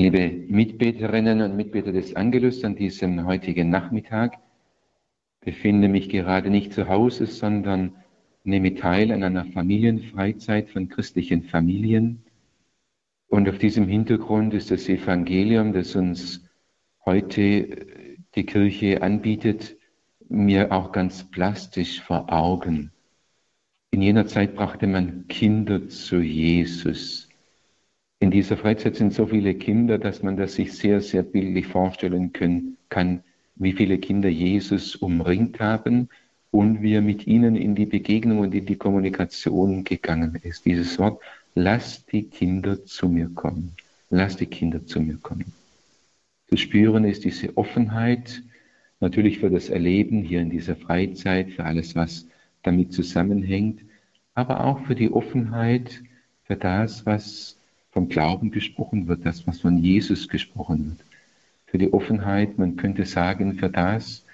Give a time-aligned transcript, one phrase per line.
[0.00, 4.38] Liebe Mitbeterinnen und Mitbeter des Angelus an diesem heutigen Nachmittag,
[5.42, 7.92] befinde mich gerade nicht zu Hause, sondern
[8.42, 12.24] nehme teil an einer Familienfreizeit von christlichen Familien.
[13.28, 16.48] Und auf diesem Hintergrund ist das Evangelium, das uns
[17.04, 19.76] heute die Kirche anbietet,
[20.30, 22.90] mir auch ganz plastisch vor Augen.
[23.90, 27.29] In jener Zeit brachte man Kinder zu Jesus.
[28.22, 32.34] In dieser Freizeit sind so viele Kinder, dass man das sich sehr, sehr bildlich vorstellen
[32.34, 33.24] können, kann,
[33.56, 36.10] wie viele Kinder Jesus umringt haben
[36.50, 40.66] und wie er mit ihnen in die Begegnung und in die Kommunikation gegangen ist.
[40.66, 41.22] Dieses Wort,
[41.54, 43.72] lass die Kinder zu mir kommen.
[44.10, 45.52] Lass die Kinder zu mir kommen.
[46.48, 48.42] Zu spüren ist diese Offenheit,
[49.00, 52.26] natürlich für das Erleben hier in dieser Freizeit, für alles, was
[52.62, 53.80] damit zusammenhängt,
[54.34, 56.02] aber auch für die Offenheit,
[56.44, 57.56] für das, was
[57.92, 61.06] vom Glauben gesprochen wird, das, was von Jesus gesprochen wird.
[61.66, 64.24] Für die Offenheit, man könnte sagen, für das,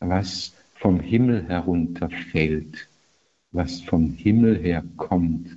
[0.00, 2.88] was vom Himmel herunterfällt,
[3.52, 5.56] was vom Himmel her kommt,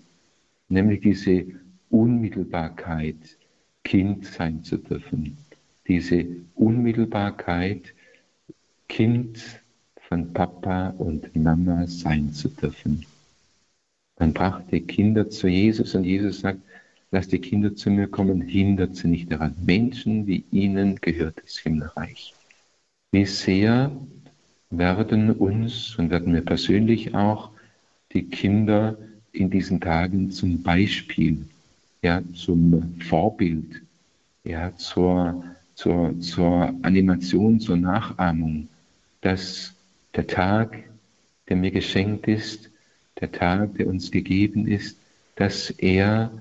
[0.67, 1.45] nämlich diese
[1.89, 3.37] Unmittelbarkeit,
[3.83, 5.37] Kind sein zu dürfen,
[5.87, 7.93] diese Unmittelbarkeit,
[8.87, 9.61] Kind
[10.07, 13.05] von Papa und Mama sein zu dürfen.
[14.17, 16.59] Man brachte Kinder zu Jesus und Jesus sagt,
[17.11, 19.55] Lass die Kinder zu mir kommen, hindert sie nicht daran.
[19.65, 22.35] Menschen, wie ihnen gehört das Himmelreich.
[23.11, 23.91] Wie sehr
[24.69, 27.49] werden uns und werden wir persönlich auch
[28.13, 28.97] die Kinder
[29.31, 31.45] in diesen Tagen zum Beispiel,
[32.03, 33.81] ja, zum Vorbild,
[34.43, 38.67] ja, zur, zur, zur Animation, zur Nachahmung,
[39.21, 39.73] dass
[40.15, 40.83] der Tag,
[41.47, 42.69] der mir geschenkt ist,
[43.19, 44.97] der Tag, der uns gegeben ist,
[45.35, 46.31] dass er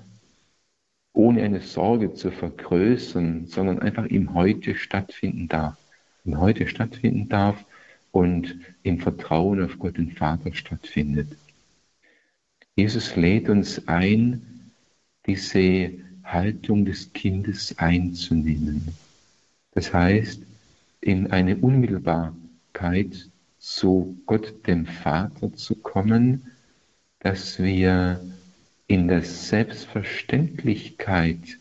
[1.19, 5.75] ohne eine Sorge zu vergrößern, sondern einfach im Heute stattfinden darf.
[6.23, 7.65] Im Heute stattfinden darf
[8.11, 11.27] und im Vertrauen auf Gott den Vater stattfindet.
[12.77, 14.71] Jesus lädt uns ein,
[15.25, 15.91] diese
[16.23, 18.87] Haltung des Kindes einzunehmen.
[19.73, 20.41] Das heißt,
[21.01, 26.49] in eine Unmittelbarkeit zu Gott dem Vater zu kommen,
[27.19, 28.21] dass wir
[28.89, 31.57] in der Selbstverständlichkeit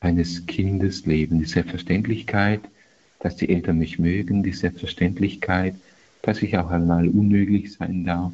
[0.00, 1.38] eines Kindes leben.
[1.38, 2.62] Die Selbstverständlichkeit,
[3.20, 5.74] dass die Eltern mich mögen, die Selbstverständlichkeit,
[6.22, 8.32] dass ich auch einmal unmöglich sein darf,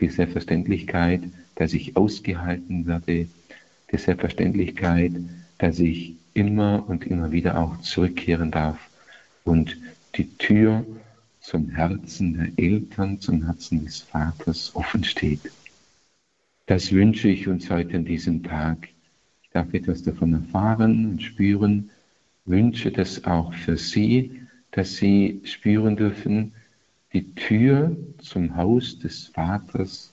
[0.00, 1.20] die Selbstverständlichkeit,
[1.54, 3.28] dass ich ausgehalten werde,
[3.92, 5.12] die Selbstverständlichkeit,
[5.58, 8.78] dass ich immer und immer wieder auch zurückkehren darf
[9.44, 9.76] und
[10.14, 10.86] die Tür
[11.42, 15.40] zum Herzen der Eltern, zum Herzen des Vaters offen steht.
[16.66, 18.88] Das wünsche ich uns heute an diesem Tag.
[19.42, 21.90] Ich darf etwas davon erfahren und spüren,
[22.44, 26.52] wünsche das auch für Sie, dass Sie spüren dürfen,
[27.12, 30.12] die Tür zum Haus des Vaters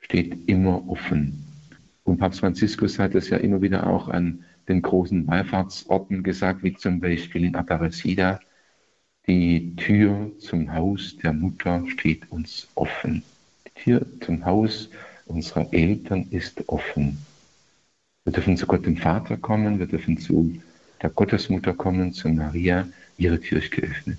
[0.00, 1.44] steht immer offen.
[2.02, 6.74] Und Papst Franziskus hat es ja immer wieder auch an den großen Wallfahrtsorten gesagt, wie
[6.74, 8.40] zum Beispiel in Aparecida.
[9.26, 13.22] Die Tür zum Haus der Mutter steht uns offen.
[13.66, 17.18] Die Tür zum Haus der unserer Eltern ist offen.
[18.24, 20.60] Wir dürfen zu Gott dem Vater kommen, wir dürfen zu
[21.02, 24.18] der Gottesmutter kommen, zu Maria, ihre ist geöffnet.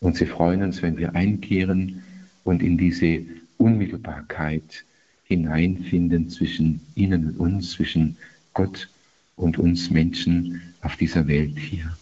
[0.00, 2.02] Und sie freuen uns, wenn wir einkehren
[2.44, 3.24] und in diese
[3.56, 4.84] Unmittelbarkeit
[5.24, 8.16] hineinfinden zwischen ihnen und uns, zwischen
[8.54, 8.88] Gott
[9.36, 11.96] und uns Menschen auf dieser Welt hier.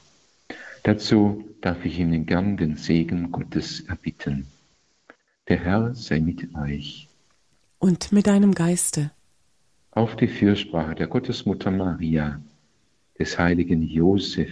[0.82, 4.46] Dazu darf ich Ihnen gern den Segen Gottes erbitten.
[5.48, 7.07] Der Herr sei mit euch
[7.78, 9.10] und mit deinem Geiste.
[9.92, 12.40] Auf die Fürsprache der Gottesmutter Maria,
[13.18, 14.50] des heiligen Josef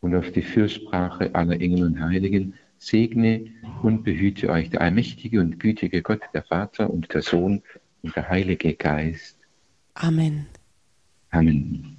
[0.00, 3.46] und auf die Fürsprache aller Engel und Heiligen segne
[3.82, 7.62] und behüte euch der allmächtige und gütige Gott, der Vater und der Sohn
[8.02, 9.36] und der Heilige Geist.
[9.94, 10.46] Amen.
[11.30, 11.97] Amen.